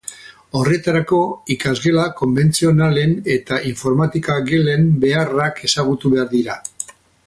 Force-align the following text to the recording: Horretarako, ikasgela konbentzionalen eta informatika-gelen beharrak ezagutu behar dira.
Horretarako, 0.59 1.19
ikasgela 1.55 2.07
konbentzionalen 2.23 3.15
eta 3.37 3.61
informatika-gelen 3.75 4.93
beharrak 5.07 5.67
ezagutu 5.71 6.17
behar 6.17 6.31
dira. 6.39 6.63